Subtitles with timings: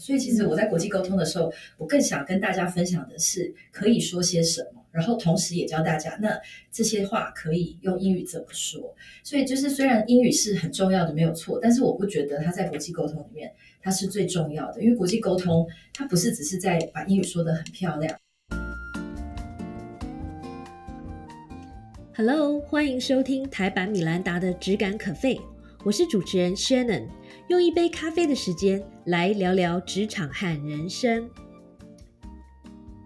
[0.00, 6.40] 所以其实我在国际沟通的时候，我更想跟大家分享的是可以说些什么，然后同时也教大家那
[6.72, 8.96] 这些话可以用英语怎么说。
[9.22, 13.52] 所以就是虽然英语是很重要的，没有错，但是我不觉得它在国际沟通里面
[13.82, 18.16] 它是最重要的，因为国际沟通它不是只是在把英语说得很漂亮。
[22.16, 25.38] Hello，欢迎收听台版米兰达的质感可废，
[25.84, 27.06] 我是主持人 Shannon，
[27.48, 31.28] 用一杯咖啡的时间来聊聊职场和人生。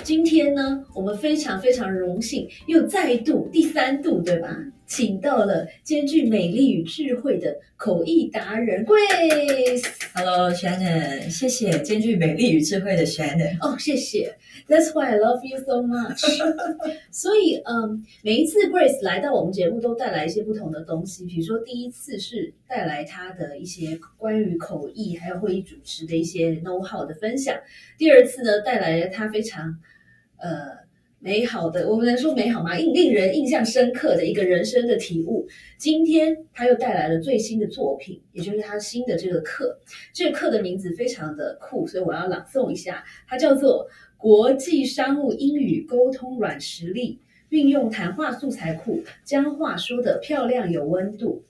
[0.03, 4.55] 今天呢，我们非常非常荣幸，又再度第三度，对吧？
[4.87, 9.85] 请到了兼具美丽与智慧的口译达人 Grace。
[10.15, 13.59] Hello Shannon，谢谢兼具美丽与智慧的 Shannon。
[13.61, 14.37] 哦，谢谢。
[14.67, 16.25] That's why I love you so much。
[17.11, 21.27] 所以，嗯，每一次 Grace 来到我们节目，都带来一些不同的东西。
[21.27, 27.57] 比如说，第一次是带来她的一些关于口译还有会议主持的一些 know how 的分享；
[27.99, 29.79] 第二次呢，带来了她非常
[30.39, 30.84] 呃
[31.25, 32.77] 美好的，我们能说美好吗？
[32.77, 35.49] 令令人印象深刻的一个人生的体悟。
[35.79, 39.81] 今天他又带来了最新的作品，也就是他新的这个课。
[40.13, 43.89] 这个课的名字非常的酷，所以我要朗诵一下，它叫做。
[44.17, 51.45] 国际商务英语沟通软实力，运用谈话素材库，将话说得漂亮有温度。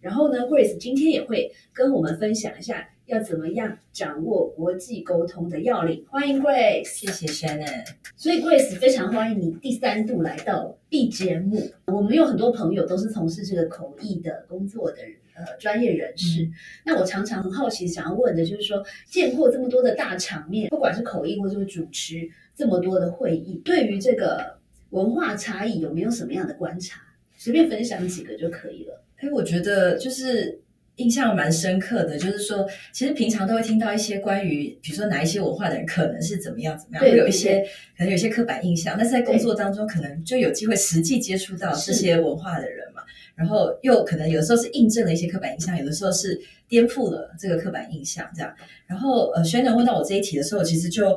[0.00, 6.04] 然后呢，Grace 今天也会跟我们分享一下要怎么样掌握国际沟通的要领。
[6.10, 7.86] 欢迎 Grace，谢谢 Shannon。
[8.16, 11.70] 所以 Grace 非常欢迎你第三度来到 B 节目。
[11.86, 15.14] 我们有很多朋友都是从事这个口译的工作的人。
[15.36, 16.52] 呃，专业人士，嗯、
[16.86, 24.56] 那我常常很好奇，想要问的就是说，见过这么多的大场面，不管是口译或者是主持这么多的会议，对于这个
[24.88, 27.02] 文化差异有没有什么样的观察？
[27.36, 29.04] 随便分享几个就可以了。
[29.18, 30.58] 哎，我觉得就是
[30.96, 37.60] 印象蛮深刻的，就是说，其实平常都会听到一些关于，比如说哪一些文化的人可能是怎么样怎么样，会有一些
[37.96, 43.02] 可能有一些刻板印象，但是在工作当中可能就有机会实际接触到这些文化的人嘛。
[43.34, 48.50] 然后又可能有的时候是印证了一些刻板印象，有的时候是颠覆了这个刻板印象，这样。
[48.86, 51.08] 然后呃，轩人问到我这一题的时候，其实就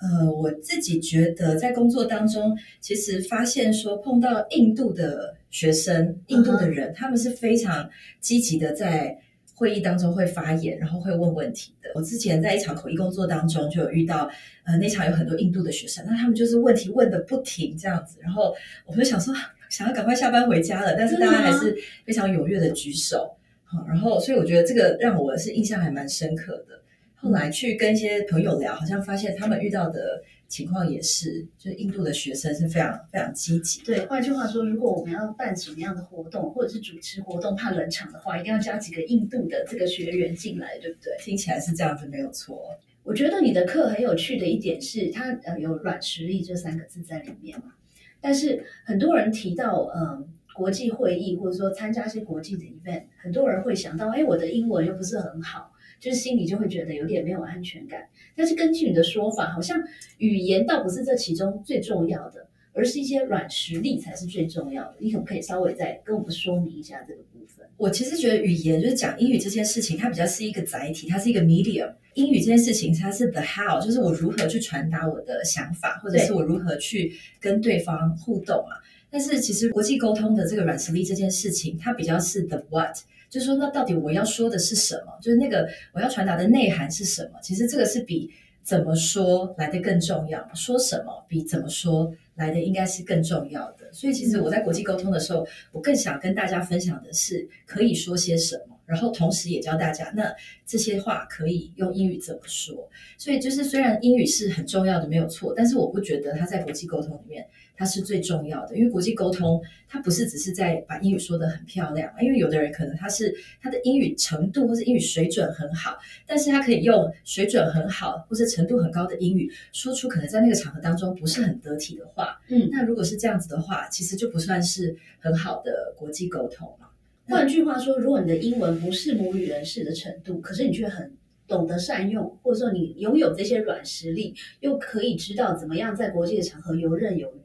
[0.00, 7.88] 呃我自己觉得在工作当中，其实发现说碰到印度的学生、印度的人，他们是非常
[8.20, 9.16] 积极的在
[9.58, 11.90] 会议当中会发言，然后会问问题的。
[11.94, 14.30] 我之前在一场口译工作当中就有遇到，
[14.64, 18.54] 呃，那场有很多印度的学生，那他们就是问题问的不停这样子，然后
[18.86, 19.34] 我们就想说。
[19.68, 26.80] 想要赶快下班回家了，但是大家还是非常踊跃的举手，好，然后所以我觉得这个让我是印象还蛮深刻的。
[27.14, 33.82] 后来去跟一些朋友聊，好像发现他们遇到的情况也是，就是印度的学生是非常非常积极。
[33.82, 41.12] 对，换句话说，如果我们要办什么样的活动，或者是主持活动怕冷场的话，一定要加几个印度的这个学员进来，对不对？
[41.20, 42.74] 听起来是这样子，没有错。
[43.04, 47.74] 我觉得你的课很有趣的一点是，它呃有软实力这三个字在里面嘛。
[48.20, 55.67] 但是很多人提到，嗯，国际会议或者说参加一些国际的 event，很多人会想到，哎，我的英文又不是很好，
[56.00, 58.08] 就是心里就会觉得有点没有安全感。
[58.36, 59.82] 但是根据你的说法，好像
[60.18, 64.96] 语言倒不是这其中最重要的，而是一些软实力才是最重要的。
[65.00, 67.66] 你可不可以稍微再跟我们说明一下这个部分？
[67.76, 71.92] 我其实觉得语言就是讲英语这件事情，它比较是一个载体，它是一个 medium。
[72.14, 78.74] 英语这件事情，它是 the how，就是我如何去传达我的想法，或者是我如何去跟对方互动啊。
[79.10, 82.96] 但是其实国际沟通的这个软实力这件事情，它比较是 the what，
[83.30, 87.38] 就是说那到底我要说的是什么，就是那个我要传达的内涵是什么。
[87.42, 88.30] 其实这个是比
[88.62, 93.92] 怎么说来的更重要，说什么比怎么说来的应该是更重要的。
[93.92, 98.76] 所以其实我在国际沟通的时候，我更想跟大家分享的是可以说些什么。
[98.84, 102.88] 然后同时也教大家，那这些话可以用英语怎么说？
[103.18, 107.46] 所以就是虽然英语是很重要的，没有错，但是我不觉得它在国际沟通里面
[107.78, 115.96] 它是最重要的，因为国际沟通它不是只是在把英语说得很漂亮，因为有的人可能他是他的英语程度或是英语水准很好，
[116.26, 122.40] 但是他可以用水准很好或是程度很高的英语说出可能在那个场合当中不是很得体的话。
[122.48, 126.88] 嗯，那如果是这样子的话，其实就不算是很好的国际沟通嘛。
[127.26, 131.12] 换句话说，如果你的英文不是母语人士的程度，可是你却很
[131.46, 137.37] 懂得善用，或者说你拥有这些软实力，又可以知道怎么样在国际的场合游刃有余，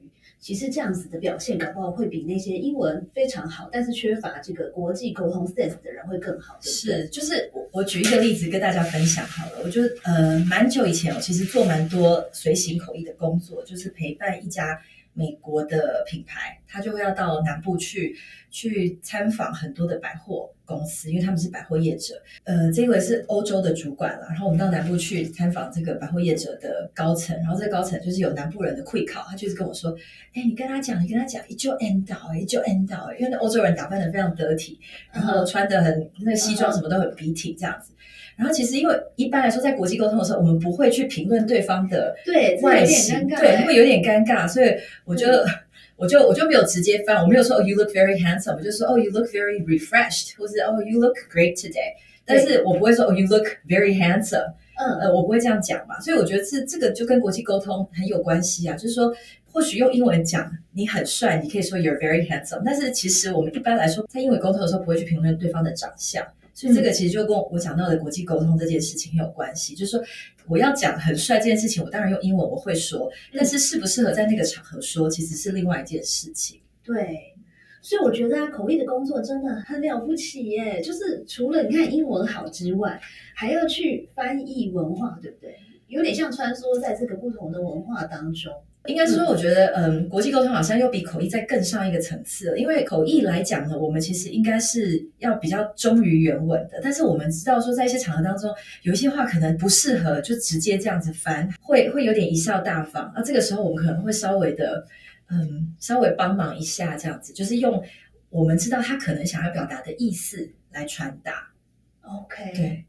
[0.43, 6.59] 其实这样子的表现，搞不好会比那些英文非常好，但是缺乏这个国际沟通 sense 的人会更好。
[6.61, 9.61] 对对是，就是我我举一个例子跟大家分享好了。
[9.63, 14.77] 我觉得呃，蛮久以前我其实做蛮多随行口译的工作，就是陪伴一家
[15.13, 18.15] 美国的品牌，他就会要到南部去
[18.49, 22.21] 去参访很多的百货公司，因为他们是百货业者。
[22.43, 29.95] 呃，这位是欧洲的主管了，然后我们到南部去参访这个百货业者的高层，然后这个高层就是有南部人的会考，他就是跟我说
[30.33, 34.79] ：“哎，你跟他讲，你跟他讲，一就 end 到，一就 end 到，因为那欧洲人打扮的非常得体，
[35.11, 37.93] 然后穿的很那西装什么都很笔挺这样子。”
[38.35, 44.69] 然后其实，因为一般来说，在国际沟通的时候，我们不会去评论对方的对外形，对，会有点尴尬，所以
[45.05, 45.27] 我就
[45.95, 51.93] 我就我就没有直接翻，我没有说哦，you look very handsome，我就说哦，you look very refreshed，或是哦，you look great today。
[52.25, 55.99] 但是我不会说哦，you look very handsome，嗯，呃，我不会这样讲嘛。
[55.99, 59.13] 所以我觉得这这个就跟国际沟通很有关系啊，就是说，
[59.51, 66.25] 或许用英文讲你很帅，你可以说 you're very handsome，但是其实我们一般来说在英文沟通的时候不会去评论对方的长相。
[66.53, 70.03] 所以这个其实就跟我讲到的国际沟通这件事情很有关系，就是说
[70.47, 76.61] 我要讲很帅这件事情，我当然用英文我会说，但是适不适合在那个场合说，其实是另外一件事情。
[76.83, 77.33] 对，
[77.81, 83.01] 所以我觉得啊，口译的工作真的很了不起耶，就是除了你看英文好之外，
[83.35, 85.57] 还要去翻译文化，对不对？
[85.93, 88.51] 有点像穿梭在这个不同的文化当中。
[88.85, 92.57] 应该是说，我觉得，嗯，国际沟通好像又比口译再更上一个层次了。
[92.57, 96.81] 因为口译来讲呢，我们其实应该是要比较忠于原文的。
[96.83, 103.09] 但是我们知道说，在一些场合当中，有一些话可能不适合就直接这样子翻，会会有点贻笑大方。
[103.15, 104.85] 那这个时候，我们可能会稍微的，
[105.29, 107.81] 嗯，稍微帮忙一下，这样子，就是用
[108.29, 111.53] 我们知道他可能想要表达的意思来传达。
[112.01, 112.83] OK，对。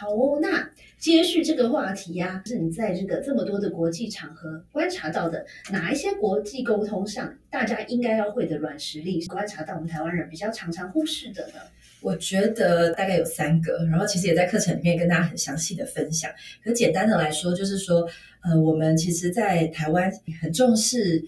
[0.00, 9.26] 好哦，那接续这个话题呀，是你在这个这么多的国际场合观察到的哪一些国际沟通上大家应该要会的软实力？
[9.26, 11.54] 观察到我们台湾人比较常常忽视的呢？
[12.00, 16.30] 我觉得大概有三个，然后其实也在课程里面跟大家很详细的分享。
[16.62, 18.08] 可简单的来说，就是说，
[18.44, 20.08] 呃，我们其实，在台湾
[20.40, 21.20] 很重视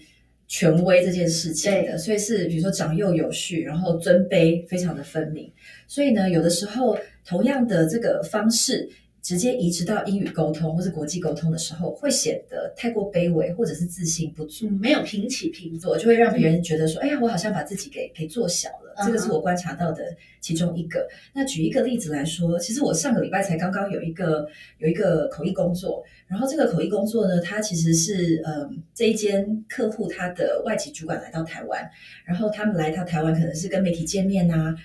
[0.47, 5.51] 权威这件事情的，所以是比如说长幼有序，然后尊卑非常的分明。
[5.87, 6.97] 所以呢，有的时候。
[7.25, 8.89] 同样的这个方式，
[9.21, 20.03] 直接移植到英语沟通或是国际沟通的时候，会显得太过卑微，或者是自信不足，没有平起平坐，就会让别人觉得说：“哎呀，我好像把自己给给做小了。”这个是我观察到的
[20.41, 21.07] 其中一个。
[21.33, 24.47] 那举一个例子来说，其实我上个礼拜才刚刚有一个
[24.79, 31.89] 有一个口译工作，然后这个口译工作呢，它其实是嗯这一间客户他的外籍主管来到台湾，
[32.25, 34.75] 然后他们来到台湾可能是跟媒体见面呐。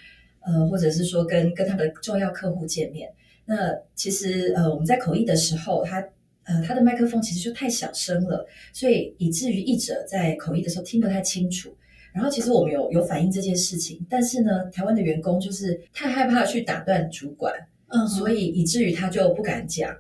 [0.47, 3.13] 呃，或者是说跟跟他的重要客户见面，
[3.45, 6.01] 那其实呃我们在口译的时候，他
[6.45, 11.77] 呃他的麦克风其实就太小声了，所以以至于译者在口译的时候听不太清楚。
[12.15, 17.53] 然后其实我们有有反映这件事情，但是呢，台湾的员工就是太害怕去打断主管，
[17.89, 19.95] 嗯，所以以至于他就不敢讲。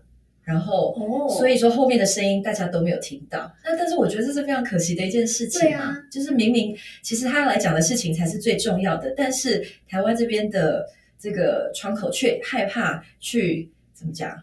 [0.46, 0.94] 然后，
[1.28, 3.52] 所以说后面的声音大家都没有听到。
[3.64, 5.60] 那但是我觉得这是非常可惜的一件事情。
[5.60, 10.86] 对啊，就是明明其实他来讲的事情才是最重要的，但是台湾这边的
[11.18, 14.40] 这个窗口却害怕去怎么讲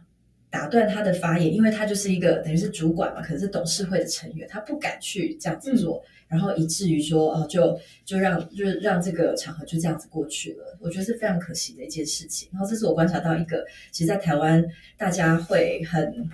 [0.54, 6.00] 打断他的发言，因为他就是一个等于是主管嘛，可能是董事会的成员，他不敢去这样子做。
[6.28, 12.50] 然后以至于说，哦，就就让就是让这个场合就这样子过去了，我觉得是非常可惜的一件事情。
[12.52, 14.64] 然后这是我观察到一个，其实，在台湾
[14.96, 16.30] 大家会很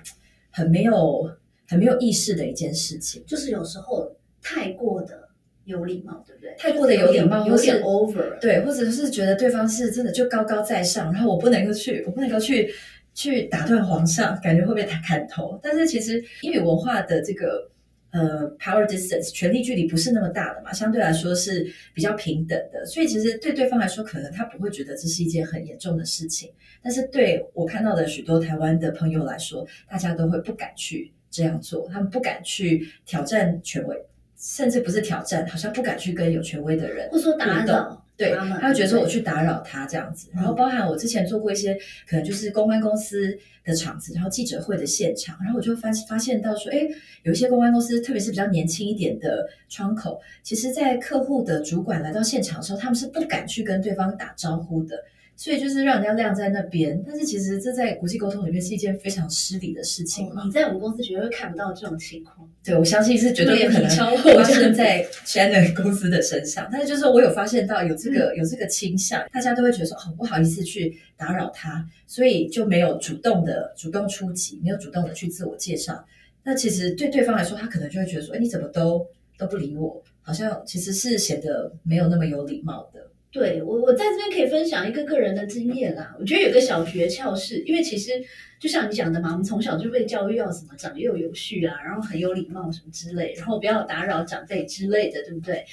[0.52, 1.32] 很没有
[1.66, 5.30] 很没有意识的一件事情，就是有时候太过的
[5.64, 6.54] 有礼貌，对不对？
[6.58, 12.74] 太过的有礼貌，有点 over，对，或者是觉得对方是真的就高高在上，然后我不能够去，我不能够去
[13.14, 15.60] 去打断皇上，感觉会被他砍头。
[15.62, 17.70] 但是其实英语文化的这个。
[18.12, 26.50] 呃，power distance 权力距离不是那么大的嘛，相对来说是比较平等的，所以其实对对方来说，可能他不会觉得这是一件很严重的事情。
[26.82, 33.96] 但是对我看到的许多台湾的朋友来说，大家都会不敢去这样做，他们不敢去挑战权威，
[34.36, 38.04] 甚至不是挑战，好像不敢去跟有权威的人或说打扰。
[38.20, 41.74] 对，他会觉得说我去打扰他这样子，然后包含我之前做过一些
[42.06, 46.86] 可能就是公关公司的场子，然后记者会的现场，然后我就发发现到说，哎，
[47.24, 55.02] 有一些公关公司，特别是比较年轻一点的窗口，其实在客户的主管来到现场的时候，他们是不敢去跟对方打招呼的。
[55.40, 60.30] 所以就是让人家晾在那边，但是其实这在国际沟通里面是一件非常失礼的事情。
[60.46, 62.46] 你在我们公司绝对看不到这种情况。
[62.62, 63.90] 对，我相信是绝对不可能
[64.36, 66.68] 发生在 Shannon 公司的身上。
[66.70, 76.06] 但是就是我有发现到有这个有这个倾向，大家都会觉得说很不好意思去打扰他，所以就没有主动的主动出击，没有主动的去自我介绍。
[76.44, 83.08] 那其实对对方来说，他可能就会觉得说，哎，你怎么都都不理我，好像其实是显得没有那么有礼貌的。
[83.32, 86.16] 对我，我在这边可以分享一个个人的经验啦。
[86.20, 88.12] 我觉得有个小诀窍是，因为其实
[88.60, 95.64] 就像你讲的嘛，我们从小就被教育要什么长幼有序啊，然后很有礼貌什么之类，然后不要打扰长辈之类的，对不对？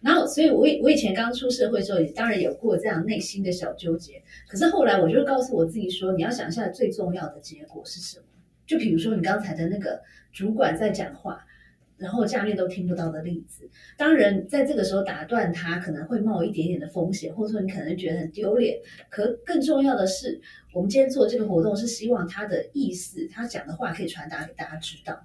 [0.00, 4.20] 然后，所以我我以前刚出社会的时候，也当然有过这样内心的小纠结。
[4.48, 8.24] 可是后来，我就告诉我自己说，你要想一下最重要的结果是什么。
[8.66, 10.02] 就比如说你刚才的那个
[10.32, 11.46] 主管在讲话。
[12.04, 18.78] 然后下面都听不到的例子，当然在这个时候打断他可能会冒一点点的风险，或者说你可能觉得很丢脸。
[19.08, 20.38] 可更重要的是，
[20.74, 25.18] 我们今天做这个活动是希望他的意思，他讲的话可以传达给大家知道。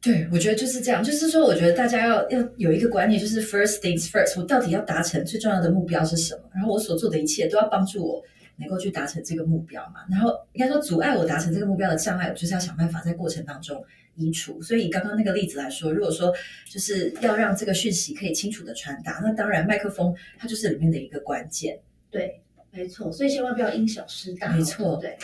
[0.00, 6.42] 对，我觉得就是这样，就是说，我觉得大家要要有一个观念，就是 first things first，我到底要达成最重要的目标是什么？
[6.54, 8.24] 然后我所做的一切都要帮助我
[8.60, 10.04] 能够去达成这个目标嘛。
[10.08, 13.84] 然后应该说阻碍我达成这个目标的障碍，我就是要想办法在过程当中。
[14.16, 16.34] 移除，所以以刚刚那个例子来说，如果说
[16.68, 21.78] 就是要让这个讯息可以清楚的传达，那当然麦克风它就是里面的一个关键。
[22.10, 24.52] 对，没错，所以千万不要因小失大。
[24.52, 25.16] 没错，对。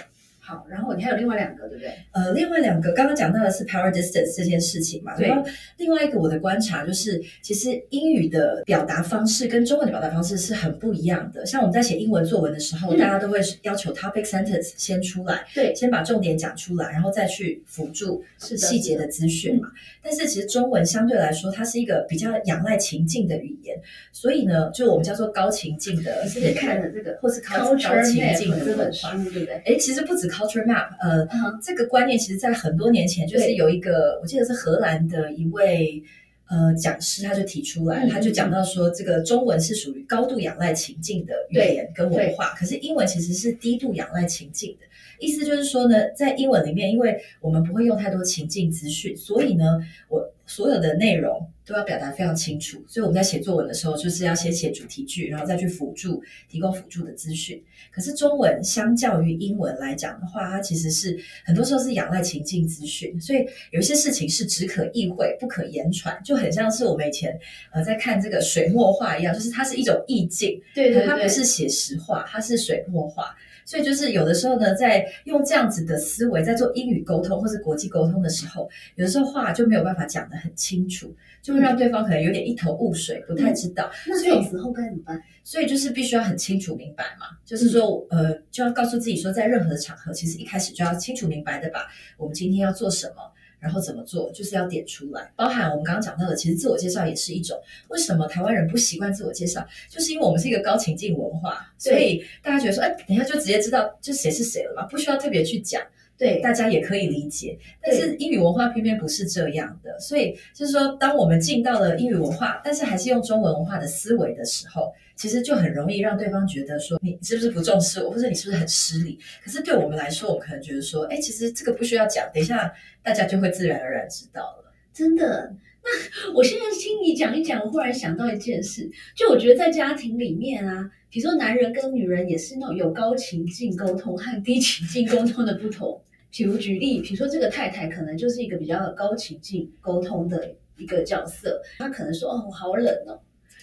[0.47, 1.93] 好，然后你还有另外两个，对不对？
[2.13, 5.17] 呃，另外两个刚刚讲到的是 power distance 这件事情嘛。
[5.17, 5.29] 对。
[5.77, 11.45] 另外一个我的观察就是，其实英语的表达方式跟中文的表达方式是很不一样的。
[11.45, 19.69] 像我们在写英文作文的时候，大家都会要求 topic sentence 先出来，对，先把重点讲出来，然后再去辅助是细节的资讯嘛。
[20.01, 23.77] 但是其实中文相对来说，它是一个比较仰赖情境的语言，
[24.13, 26.23] 所以呢，就我们叫做高情境的。
[26.23, 29.61] 你是看的这个，或是高高情境的这本书，对不对？
[29.65, 30.31] 哎，其实不止。
[30.37, 31.27] Culture map，呃，
[31.63, 36.03] 这个观念其实，在很多年前就是有一个，我记得是荷兰的一位
[36.51, 44.87] 呃讲师，他就提出来，他就讲到说，这个中文是属于高度仰赖情境的语言跟文化，可是英文其实是低度仰赖情境的。
[45.19, 49.65] 意思就是说呢，在英文里面，因为我们不会用太多情境资讯，所以呢，
[50.11, 52.83] 我所有的内容都要表达非常清楚。
[52.89, 57.63] 所以我们在写作文的时候，就是要先写主题句，然后再去辅助提供辅助的资讯。
[57.91, 67.39] 可是中文相较于英文来讲的话，它其实是很多时候是仰赖情境资讯，所以有一些事情是只可意会不可言传，就很像是我们以前
[67.73, 73.35] 呃在看这个水墨画一样，就是它是一种意境，对对对，它不是写实画，它是水墨画。
[73.67, 83.91] 所以就是有的时候呢，在用这样子的思维在做英语沟通或是国际沟通的时候，有的时候话就没有办法讲得很清楚，就会让对方可能有点一头雾水，不太知道。
[84.07, 85.21] 那这种时候该怎么办？
[85.43, 93.33] 所以就是必须要很清楚明白嘛，就是说，呃，就要告诉自己说，在任何的场合，其实一开始就要清楚明白的把我们今天要做什么。
[93.59, 97.59] 然后怎么做，就是要点出来，包含我们刚刚讲到的，其实自我介绍也是一种。
[97.89, 99.67] 为什么台湾人不习惯自我介绍？
[99.91, 105.83] 就是因为我们是一个高情境文化，所以大家觉得说，哎，等一下就直接知道就谁是谁了嘛，不需要特别去讲。
[106.19, 107.59] 对，大家也可以理解。
[107.83, 114.93] 但是英语文化偏偏不是这样的，所以就是说，当我们进到了英语文化，但是还是用中文文化的思维的时候。
[115.17, 119.19] 其实就很容易让对方觉得说你是不是不重视我，或者你是不是很失礼？
[119.43, 122.71] 可是对我们来说，我们可能觉得说，哎，其实这个不需要讲，等一下
[123.03, 124.71] 大家就会自然而然知道了。
[124.93, 125.55] 真的？
[125.87, 136.03] 那 我现在听你讲一讲，我忽然想到一件事，就我觉得在家庭里面啊，比如说男人跟女人也是那种有高情境沟通和低情境沟通的不同。
[136.29, 143.19] 比如举例，比如说这个太太可能就是一个比较高情境沟通的一个角色，她可能说，哦我，好冷哦。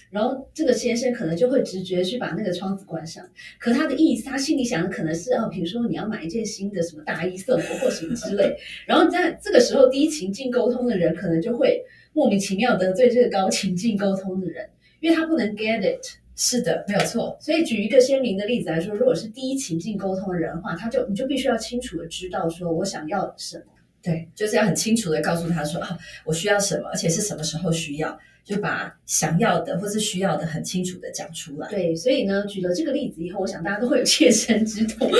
[0.09, 3.27] 然后这个先生可能就会直觉去把那个窗子关上，
[3.59, 8.55] 可他的意思，他心里想的可能是哦，比如说你要买一件新的什么大衣送我或什么之类。
[8.87, 16.05] 然后在这个时候，低情境沟通的人可能就会莫名其妙得罪这个高情境沟通的人，因为他不能 get it。
[16.35, 17.37] 是的，没有错。
[17.39, 23.65] 所以举一个鲜明的例子来说，如果是低情境沟通的人的话，他就你就必须要清楚的知道说我想要什么。
[24.01, 28.19] 对，就是要很清楚的告诉他说啊，我需要什么，而且是什么时候需要。
[28.43, 31.69] 就把想要的或是需要的很清楚的讲出来。
[31.69, 35.17] 对，所以呢，举了这个例子以后，我想大家都会有切身之痛，会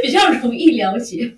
[0.00, 1.34] 比较容易了解。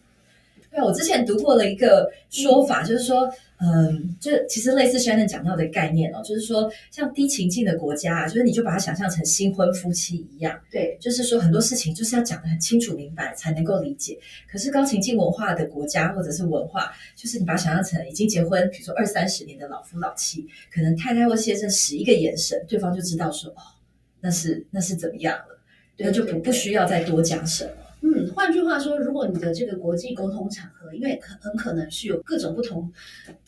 [0.74, 3.32] 对，我之前读过了一个说法，就是说。
[3.56, 14.18] 嗯，就其实类似 Shannon 讲到的概念哦，就是说像低情境的国家啊，就是你就把它想象成新婚夫妻一样，对，就是说很多事情就是要讲得很清楚明白才能够理解。
[14.50, 23.62] 可是高情境文化的国家或者是文化，就是你把它想象成已经结婚，比如说二三十年的老夫老妻，可能太太或先生使一个眼神，对方就知道说哦，
[24.20, 25.60] 那是那是怎么样了，
[25.96, 27.70] 那就不不需要再多讲什么。
[28.06, 32.92] 嗯，换句话说，如果你的这个国际沟通场合，因为很很可能是有各种不同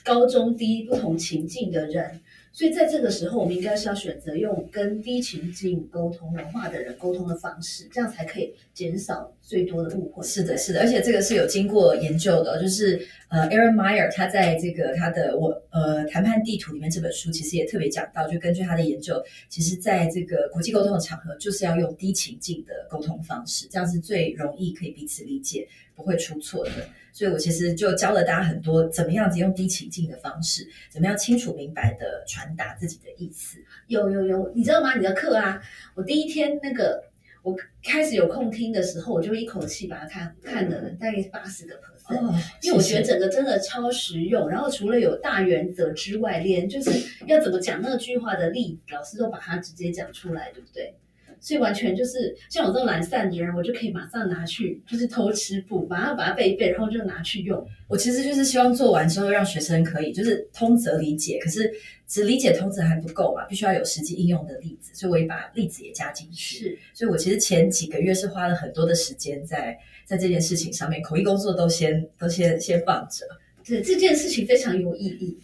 [0.02, 2.18] 高中低不同情境的人，
[2.54, 10.26] 所以在这个时候，我们应该是要选择用跟低情境沟通文化的人沟通的方式，这样才可以减少最多的误会。
[10.26, 26.70] 是的，是的，而且这个是有经过研究的，就是呃，Aaron Meyer 他在这个他的我呃谈判地图里面这本书，其实也特别讲到，就根据他的研究，其实在这个国际沟通的场合，就是要用低情境的沟通方式，这样是最容易可以彼此理解，不会出错的。
[27.12, 33.58] 所以我其实就教了大家很多怎么样子用低情境的方式，怎么样清楚明白的传达自己的意思。
[33.88, 34.94] 有有有，你知道吗？
[34.94, 35.60] 你的课啊，
[35.94, 37.02] 我第一天那个
[37.46, 44.48] 我开始有空听的时候，我就一口气把它看看了大概八十个 percent，哦，因为我觉得整个真的超实用。
[44.48, 46.90] 然后除了有大原则之外，连就是
[47.26, 50.96] 要怎么讲那句话的例子，老师都把它直接讲出来，对不对？
[51.40, 57.66] 所以完全就是像我这种懒散的人，我就可以马上拿去，就是偷吃补，马上把它背一背，然后就拿去用。
[57.88, 61.72] 我其实就是希望做完之后，让学生可以就是通则理解，可是
[62.08, 66.56] 只理解通则还不够嘛，必须要有实际应用的例子，所以我也把例子也加进去。
[66.56, 73.26] 是，所以我其实前几个月是花了很多的时间在在这件事情上面，口译工作都先都先先放着。
[73.64, 75.36] 对这件事情非常有意义。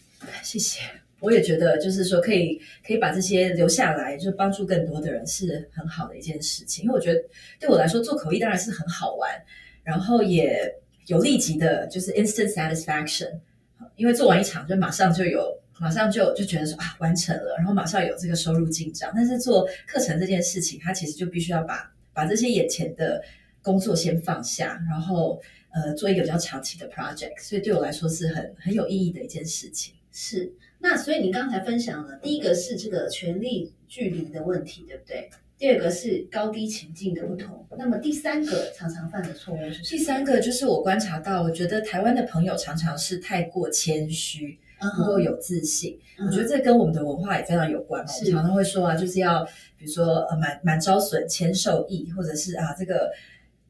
[0.43, 0.81] 谢谢。
[1.23, 6.83] 我也觉得，就是说可以可以把这些留下来，就帮助更多的人，是很好的一件事情。
[6.85, 7.23] 因为我觉得
[7.61, 9.31] 对我来说，做口译当然是很好玩，
[9.85, 10.75] 然后也
[11.07, 13.39] 有立即的，就是 instant satisfaction。
[13.95, 19.13] 因为做完一场，就马上就有，马上就就觉得说啊，完成了，然后马上有这个收入进账。
[19.15, 23.23] 但是做课程这件事情，它其实就必须要把把这些眼前的
[23.63, 25.41] 工作先放下，然后
[25.73, 27.41] 呃做一个比较长期的 project。
[27.41, 29.95] 所以对我来说是很很有意义的一件事情。
[30.11, 30.53] 是。
[30.83, 35.31] 那所以你刚才分享了，第一个是这个权力距离的问题，对不对？
[35.57, 37.65] 第二个是高低情境的不同。
[37.79, 39.85] 那么第三个常常犯的错误是什么？
[39.85, 44.59] 第三个就是我观察到，我觉得台湾的朋友常常是太过谦虚，
[44.97, 45.97] 不够有自信。
[46.19, 48.13] 我觉得这跟我们的文化也非常有关嘛。
[48.13, 49.45] 我们常常会说啊，就是要
[49.79, 53.13] 比如说呃满满招损，谦受益，或者是啊这个。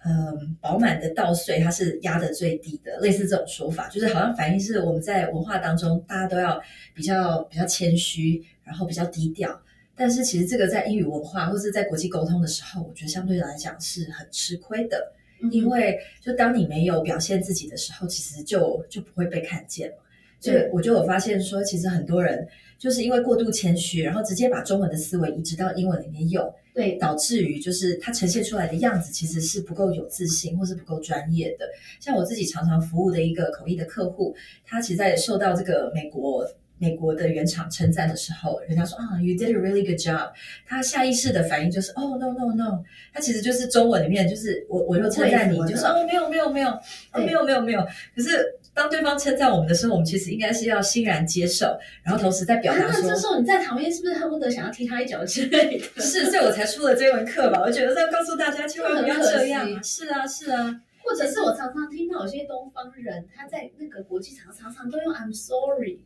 [0.05, 6.61] 嗯，饱满的稻穗它是压的最低的，类似这种说法，就是好像反映是我们在文化当中，大家都要
[6.93, 9.61] 比较比较谦虚，然后比较低调。
[9.95, 15.13] 但是其实这个在英语文化或者在国际沟通的时候，我觉得相对来讲是很吃亏的，
[15.53, 19.97] 因为就当你没有表现自己的时候，其实就就不会被看见嘛。
[20.41, 22.49] 所以我就有发现说，其实很多人
[22.83, 26.53] 就是因为过度谦虚，然后直接把中文的思维移植到英文里面用。
[26.75, 31.67] 对，导致于就是他呈现出来的样子其实是不够有自信，或是不够专业的。
[32.01, 34.35] 像我自己常常服务的一个口译的客户，
[34.67, 36.45] 他其实在受到这个美国
[36.79, 40.33] 美国的原厂称赞的时候，人家说啊，You did a really good job，
[40.67, 42.83] 他下意识的反应就是，哦，no no no，
[43.15, 48.59] 他其实就是中文里面就是我我就称赞你，就说哦，没有没有没有，哦没有没有没有，可是。
[48.75, 53.03] 当对方称赞我们的时候，我们其实应该是要欣然接受，然后同时在表达说。
[53.03, 55.85] 那这时候你在旁边是不是恨不得想要踢他一脚之类的？
[56.01, 57.61] 是，所以我才出了这门课吧。
[57.61, 59.69] 我觉得是要告诉大家，千万不要这样。
[59.83, 60.81] 是啊，是啊。
[61.05, 65.99] 或者是我常常听到有些东方人，他在那个国际场常常都用 "I'm sorry"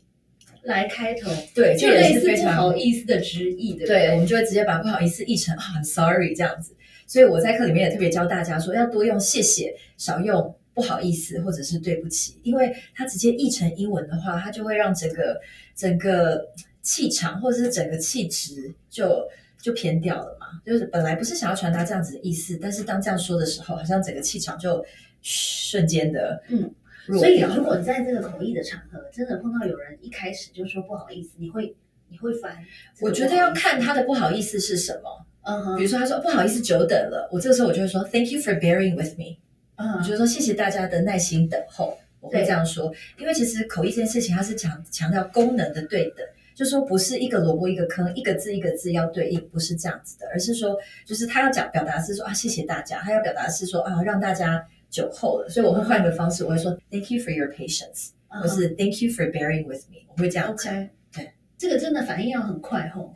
[0.62, 3.87] 来开头，对，就类似不好意思的直译的。
[3.87, 6.74] 对，我们就会直接把不好意思译成 "I'm sorry" 这样子。
[7.07, 10.57] 所以我在课里面也特别教大家说，要多用谢谢，少用。
[10.77, 15.41] 不好意思，或者是对不起，因为它直接译成英文的话，它就会让整个
[15.75, 16.47] 整个
[16.83, 19.27] 气场或者是整个气质就
[19.59, 20.47] 就偏掉了嘛。
[20.67, 24.85] 就是本来不是想要传达这样子的意思，但是当这样说的时候，好像整个气场就
[25.23, 26.71] 瞬间的嗯。
[27.07, 31.75] 所以如果你在这个口译的场合，真的碰到有人一开始就说不好意思，你会
[32.11, 32.59] 你会烦？
[33.01, 35.25] 我觉得要看他的不好意思是什么。
[35.43, 35.77] 嗯哼。
[35.79, 39.39] 比如说他说不好意思久等了，我这个时候我就会说 Thank you for bearing with me。
[39.77, 60.89] 嗯，我觉得说谢谢大家的耐心等候，我会这样说，因为其实口译这件事情，它是强强调功能的对等，就说不是一个萝卜一个坑，一个字一个字要对应，不是这样子的，而是说，就是他要讲表达是说啊谢谢大家，他要表达是说啊让大家久候了，所以我会换个方式，我会说 Thank you for your patience，或是 Thank you for bearing with me，我会这样讲。
[61.12, 63.15] 对，这个真的反应要很快吼。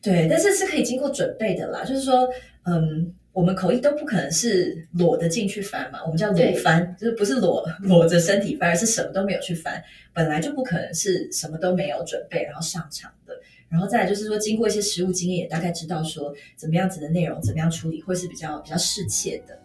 [0.00, 2.28] 对，但是是可以经过准备的啦，就是说，
[2.66, 3.12] 嗯。
[3.38, 9.80] 我们口译都不可能是裸的进去翻嘛，我们叫裸翻，就是不是裸裸着身体翻，而是什么都没有去翻，
[10.12, 13.32] 本来就不可能是什么都没有准备然后上场的。
[13.68, 19.56] 然后再来就是说，经过一些实务经验，也大概知道说怎么样子的内容，怎么样处理会是比较比较适切的。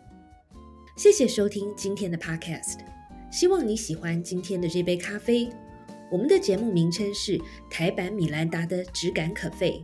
[0.95, 2.77] 谢谢收听今天的 Podcast，
[3.31, 5.49] 希望你喜欢今天的这杯咖啡。
[6.11, 9.83] 我们的节目名称是台版米兰达的质感可废。